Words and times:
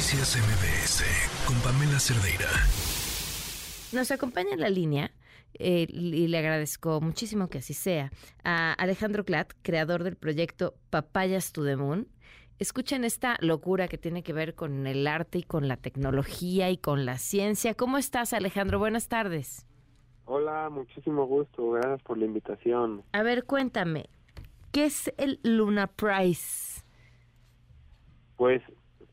Noticias 0.00 0.34
MBS 0.38 1.46
con 1.46 1.56
Pamela 1.60 2.00
Cerdeira. 2.00 2.48
Nos 3.92 4.10
acompaña 4.10 4.54
en 4.54 4.60
la 4.60 4.70
línea 4.70 5.10
eh, 5.52 5.86
y 5.90 6.26
le 6.26 6.38
agradezco 6.38 7.02
muchísimo 7.02 7.48
que 7.48 7.58
así 7.58 7.74
sea 7.74 8.10
a 8.42 8.72
Alejandro 8.72 9.26
Clat, 9.26 9.52
creador 9.60 10.02
del 10.02 10.16
proyecto 10.16 10.72
Papayas 10.88 11.52
to 11.52 11.66
the 11.66 11.76
Moon. 11.76 12.08
Escuchen 12.58 13.04
esta 13.04 13.36
locura 13.40 13.88
que 13.88 13.98
tiene 13.98 14.22
que 14.22 14.32
ver 14.32 14.54
con 14.54 14.86
el 14.86 15.06
arte 15.06 15.36
y 15.36 15.42
con 15.42 15.68
la 15.68 15.76
tecnología 15.76 16.70
y 16.70 16.78
con 16.78 17.04
la 17.04 17.18
ciencia. 17.18 17.74
¿Cómo 17.74 17.98
estás, 17.98 18.32
Alejandro? 18.32 18.78
Buenas 18.78 19.06
tardes. 19.08 19.66
Hola, 20.24 20.70
muchísimo 20.70 21.26
gusto. 21.26 21.72
Gracias 21.72 22.02
por 22.04 22.16
la 22.16 22.24
invitación. 22.24 23.02
A 23.12 23.22
ver, 23.22 23.44
cuéntame, 23.44 24.08
¿qué 24.72 24.86
es 24.86 25.12
el 25.18 25.40
Luna 25.42 25.88
Prize? 25.88 26.86
Pues 28.38 28.62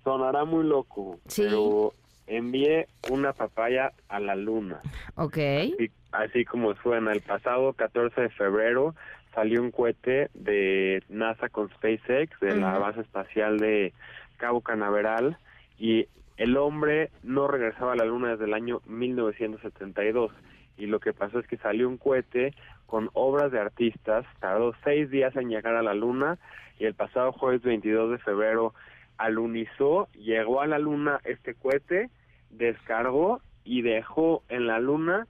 sonará 0.08 0.46
muy 0.46 0.64
loco, 0.64 1.20
Sí. 1.28 1.44
pero 1.44 1.94
envié 2.28 2.88
una 3.10 3.34
papaya 3.34 3.92
a 4.08 4.22
la 4.22 4.36
luna. 4.36 4.80
Ok. 5.16 5.38
Así, 5.38 5.92
así 6.14 6.46
como 6.46 6.74
suena, 6.76 7.12
el 7.12 7.20
pasado 7.20 7.74
14 7.74 8.22
de 8.22 8.30
febrero 8.30 8.96
salió 9.36 9.62
un 9.62 9.72
cohete 9.72 10.30
de 10.34 11.04
NASA 11.10 11.50
con 11.50 11.70
SpaceX 11.72 12.40
de 12.40 12.56
la 12.56 12.78
base 12.80 13.02
espacial 13.02 13.58
de 13.60 13.92
Cabo 14.38 14.62
Canaveral 14.62 15.38
y 15.78 16.08
el 16.38 16.56
hombre 16.56 17.10
no 17.24 17.50
regresaba 17.50 17.92
a 17.92 17.96
la 17.98 18.06
luna 18.06 18.30
desde 18.32 18.46
el 18.46 18.54
año 18.54 18.80
1972 18.86 20.32
y 20.78 20.86
lo 20.86 21.02
que 21.02 21.12
pasó 21.12 21.40
es 21.40 21.48
que 21.48 21.58
salió 21.58 21.90
un 21.90 21.98
cohete 21.98 22.54
con 22.86 23.10
obras 23.14 23.52
de 23.52 23.60
artistas, 23.60 24.26
tardó 24.40 24.74
seis 24.86 25.10
días 25.12 25.36
en 25.36 25.50
llegar 25.50 25.76
a 25.76 25.84
la 25.84 25.94
luna 25.94 26.38
y 26.80 26.86
el 26.86 26.94
pasado 26.94 27.34
jueves 27.34 27.62
22 27.64 28.12
de 28.12 28.18
febrero 28.20 28.74
alunizó, 29.18 30.08
llegó 30.14 30.62
a 30.62 30.68
la 30.68 30.80
luna 30.80 31.20
este 31.24 31.54
cohete, 31.54 32.10
descargó 32.50 33.42
y 33.64 33.82
dejó 33.82 34.44
en 34.50 34.68
la 34.68 34.80
luna 34.80 35.28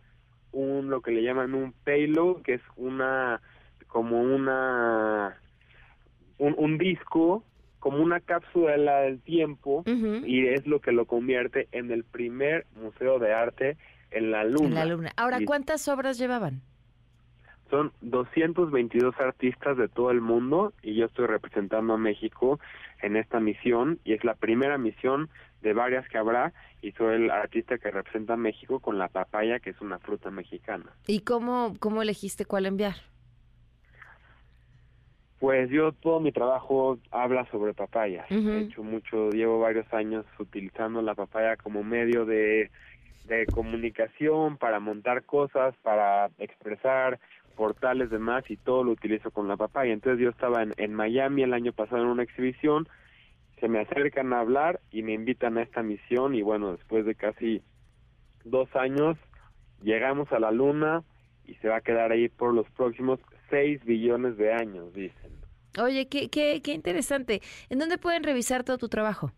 un 0.52 0.90
lo 0.90 1.02
que 1.02 1.12
le 1.12 1.24
llaman 1.24 1.54
un 1.54 1.74
payload, 1.84 2.42
que 2.42 2.56
es 2.56 2.62
una 2.76 3.42
como 3.88 4.22
una 4.22 5.38
un, 6.38 6.56
un 6.58 6.78
disco, 6.78 7.44
como 7.80 8.04
una 8.04 8.20
cápsula 8.20 9.02
del 9.02 9.22
tiempo 9.22 9.84
y 9.86 10.48
es 10.48 10.68
lo 10.68 10.82
que 10.82 10.92
lo 10.92 11.06
convierte 11.06 11.68
en 11.72 11.92
el 11.92 12.04
primer 12.04 12.66
museo 12.76 13.20
de 13.20 13.34
arte 13.34 13.78
en 14.12 14.32
la 14.32 14.44
luna. 14.44 14.68
En 14.68 14.74
la 14.76 14.86
luna. 14.86 15.12
Ahora, 15.16 15.40
¿cuántas 15.46 15.88
obras 15.88 16.18
llevaban? 16.18 16.62
Son 17.70 17.92
222 18.02 19.16
artistas 19.20 19.78
de 19.78 19.90
todo 19.90 20.12
el 20.12 20.22
mundo 20.22 20.74
y 20.82 20.96
yo 20.96 21.06
estoy 21.06 21.28
representando 21.28 21.94
a 21.94 21.98
México 21.98 22.60
en 23.02 23.18
esta 23.18 23.40
misión 23.40 24.00
y 24.06 24.14
es 24.14 24.24
la 24.24 24.36
primera 24.36 24.78
misión 24.78 25.30
de 25.62 25.74
varias 25.74 26.08
que 26.08 26.18
habrá 26.18 26.54
y 26.82 26.92
soy 26.94 27.16
el 27.16 27.32
artista 27.32 27.78
que 27.78 27.92
representa 27.92 28.34
a 28.34 28.38
México 28.38 28.80
con 28.80 28.98
la 28.98 29.10
papaya 29.10 29.60
que 29.60 29.72
es 29.72 29.82
una 29.82 30.00
fruta 30.00 30.32
mexicana. 30.32 30.86
¿Y 31.08 31.22
cómo, 31.22 31.74
cómo 31.80 32.02
elegiste 32.02 32.46
cuál 32.46 32.68
enviar? 32.68 32.96
Pues 35.40 35.70
yo 35.70 35.92
todo 35.92 36.20
mi 36.20 36.32
trabajo 36.32 36.98
habla 37.12 37.46
sobre 37.52 37.74
papaya. 37.74 38.26
He 38.30 38.62
hecho 38.62 38.82
mucho, 38.82 39.30
llevo 39.30 39.60
varios 39.60 39.92
años 39.94 40.26
utilizando 40.40 41.02
la 41.02 41.14
papaya 41.14 41.58
como 41.58 41.84
medio 41.84 42.26
de, 42.26 42.72
de 43.26 43.46
comunicación 43.46 44.58
para 44.58 44.80
montar 44.80 45.26
cosas, 45.26 45.76
para 45.84 46.32
expresar 46.40 47.20
portales 47.58 48.10
demás 48.10 48.50
y 48.50 48.56
todo 48.56 48.86
lo 48.86 48.92
utilizo 48.92 49.32
con 49.32 49.50
la 49.50 49.58
papaya. 49.58 49.92
Entonces 49.92 50.24
yo 50.24 50.30
estaba 50.30 50.64
en, 50.64 50.74
en 50.78 50.94
Miami 50.94 51.44
el 51.44 51.54
año 51.54 51.74
pasado 51.74 52.04
en 52.04 52.10
una 52.10 52.24
exhibición, 52.24 52.88
se 53.60 53.68
me 53.68 53.80
acercan 53.80 54.32
a 54.32 54.40
hablar 54.40 54.80
y 54.92 55.02
me 55.02 55.14
invitan 55.14 55.58
a 55.58 55.64
esta 55.64 55.82
misión 55.82 56.36
y 56.36 56.44
bueno, 56.44 56.74
después 56.74 57.06
de 57.06 57.16
casi 57.16 57.64
dos 58.46 58.74
años 58.76 59.18
llegamos 59.82 60.32
a 60.32 60.40
la 60.40 60.52
luna 60.52 61.04
y 61.46 61.56
se 61.56 61.68
va 61.68 61.78
a 61.78 61.82
quedar 61.82 62.12
ahí 62.12 62.30
por 62.30 62.54
los 62.54 62.70
próximos 62.72 63.20
6 63.50 63.84
billones 63.86 64.38
de 64.38 64.54
años, 64.54 64.94
dicen. 64.94 65.32
Oye, 65.82 66.08
qué, 66.08 66.30
qué, 66.30 66.62
qué 66.64 66.74
interesante. 66.74 67.42
¿En 67.70 67.80
dónde 67.80 67.98
pueden 67.98 68.24
revisar 68.24 68.64
todo 68.64 68.78
tu 68.78 68.90
trabajo? 68.90 69.32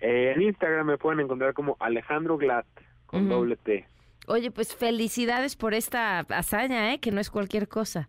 Eh, 0.00 0.32
en 0.34 0.42
Instagram 0.42 0.86
me 0.86 0.98
pueden 0.98 1.20
encontrar 1.20 1.54
como 1.54 1.76
Alejandro 1.80 2.36
Glatt, 2.36 2.66
con 3.06 3.28
doble 3.28 3.56
T. 3.56 3.86
Oye, 4.26 4.50
pues 4.50 4.74
felicidades 4.74 5.56
por 5.56 5.74
esta 5.74 6.20
hazaña, 6.20 6.92
¿eh? 6.94 7.00
Que 7.00 7.10
no 7.10 7.20
es 7.20 7.30
cualquier 7.30 7.68
cosa. 7.68 8.08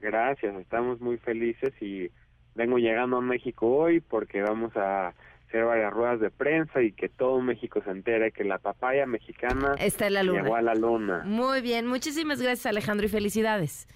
Gracias, 0.00 0.54
estamos 0.56 1.00
muy 1.00 1.18
felices 1.18 1.72
y 1.80 2.10
vengo 2.54 2.78
llegando 2.78 3.16
a 3.18 3.20
México 3.20 3.66
hoy 3.68 4.00
porque 4.00 4.42
vamos 4.42 4.76
a 4.76 5.14
hacer 5.48 5.64
varias 5.64 5.92
ruedas 5.92 6.20
de 6.20 6.30
prensa 6.30 6.82
y 6.82 6.92
que 6.92 7.08
todo 7.08 7.40
México 7.40 7.80
se 7.84 7.90
entere 7.90 8.32
que 8.32 8.44
la 8.44 8.58
papaya 8.58 9.06
mexicana 9.06 9.74
Está 9.78 10.08
en 10.08 10.14
la 10.14 10.22
luna. 10.22 10.42
llegó 10.42 10.56
a 10.56 10.62
la 10.62 10.74
luna. 10.74 11.22
Muy 11.24 11.62
bien, 11.62 11.86
muchísimas 11.86 12.40
gracias 12.42 12.66
Alejandro 12.66 13.06
y 13.06 13.08
felicidades. 13.08 13.86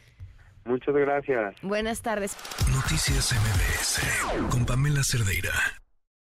Muchas 0.65 0.95
gracias. 0.95 1.57
Buenas 1.63 2.03
tardes. 2.03 2.37
Noticias 2.73 3.33
MBS 3.33 4.49
con 4.51 4.65
Pamela 4.65 5.03
Cerdeira. 5.03 5.51